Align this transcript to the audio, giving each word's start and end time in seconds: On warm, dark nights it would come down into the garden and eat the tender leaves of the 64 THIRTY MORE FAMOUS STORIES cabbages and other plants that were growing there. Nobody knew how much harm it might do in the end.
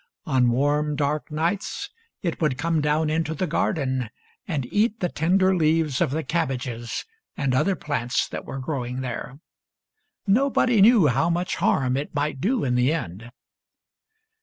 On 0.25 0.49
warm, 0.49 0.95
dark 0.95 1.29
nights 1.31 1.91
it 2.23 2.41
would 2.41 2.57
come 2.57 2.81
down 2.81 3.11
into 3.11 3.35
the 3.35 3.45
garden 3.45 4.09
and 4.47 4.65
eat 4.73 4.99
the 4.99 5.09
tender 5.09 5.55
leaves 5.55 6.01
of 6.01 6.09
the 6.09 6.21
64 6.21 6.39
THIRTY 6.39 6.39
MORE 6.39 6.47
FAMOUS 6.47 6.63
STORIES 6.63 7.05
cabbages 7.05 7.05
and 7.37 7.53
other 7.53 7.75
plants 7.75 8.27
that 8.29 8.43
were 8.45 8.57
growing 8.57 9.01
there. 9.01 9.39
Nobody 10.25 10.81
knew 10.81 11.05
how 11.05 11.29
much 11.29 11.57
harm 11.57 11.95
it 11.97 12.15
might 12.15 12.41
do 12.41 12.63
in 12.63 12.73
the 12.73 12.91
end. 12.91 13.29